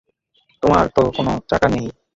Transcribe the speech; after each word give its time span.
তোমার 0.63 0.85
তো 0.95 1.01
কোনো 1.17 1.31
চাকা 1.49 1.67
নেই! 1.73 1.85